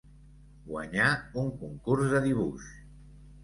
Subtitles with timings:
[0.69, 1.11] Guanyar
[1.43, 2.69] un concurs de dibuix.